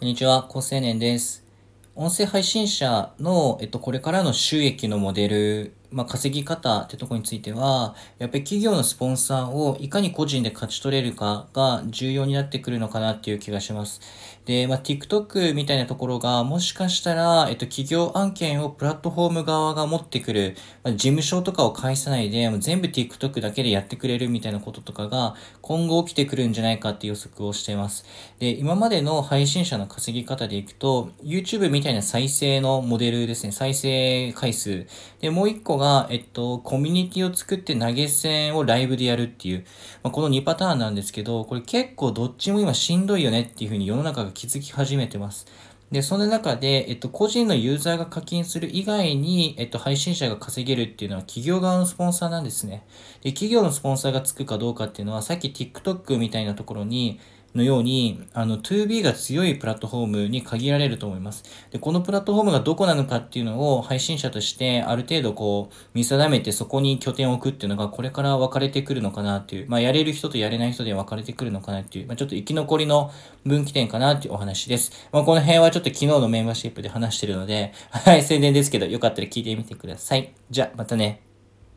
[0.00, 1.44] こんにちは、高青年です。
[1.94, 14.00] 音声配信者の、えっと、これからの収益のモデルまあ、稼ぎ方ってとこについては、やっぱり企業のスポンサーをいかに個人で勝ち取れるかが重要になってくるのかなっていう気がします。
[14.44, 28.04] で、まあ、TikTok みたいなところが、もしかしたら、えっと、企業案件をプラットフォーム側が持ってくる、まあ、事務所とかを介さないで、もう全部 TikTok だけでやってくれるみたいなこととかが、今後起きてくるんじゃないかっていう予測をしています。
[28.38, 34.86] で、今までの配信者の稼ぎ方でいくと、YouTube みたいな再生のモデルですね、再生回数。
[35.20, 39.64] で、もう一個が、えっと、コミュニティを作って投げ銭をライブでやるっていう、
[40.04, 45.46] まあ、この2パターンなんですけど、これ結構どっちも今しんどいよねっていうふうに世の中が気づき始めてます。
[45.90, 52.84] で、その中で、えっと、個人のユーザーが課金する以外に、えっと、配信者が稼げるっていうのは企業側のスポンサーなんですね。
[53.22, 57.18] で、企業のスポンサーがつくかどうかっていうのは、さっき TikTok みたいなところに、
[57.54, 61.44] のように、あの、2B が強いプラットフォームに限られると思います。
[61.70, 73.10] で、このプラットフォームがどこなのかっていうのを配信者としてある程度こう、見定めてそこに拠点を置くっていうのがこれから分かれてくるのかなっていう、まあ、やれる人とやれない人で分かれてくるのかなっていう、まあ、ちょっと生き残りの
[73.44, 75.08] 分岐点かなっていうお話です。
[75.12, 80.32] まあ、この辺はちょっと昨日のメンバーシップで話してるので、はい、 宣伝ですけど、よかったら聞いてみてください。
[80.50, 81.29] じゃあ、またね。